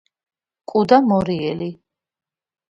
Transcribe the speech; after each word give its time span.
კუ 0.71 0.81
და 0.93 0.99
მორიელი 1.09 1.69